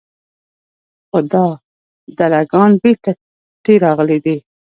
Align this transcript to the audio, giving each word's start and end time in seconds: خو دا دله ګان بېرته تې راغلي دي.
خو 1.09 1.19
دا 1.31 1.45
دله 2.17 2.41
ګان 2.51 2.71
بېرته 2.81 3.11
تې 3.63 3.73
راغلي 3.85 4.17
دي. 4.25 4.37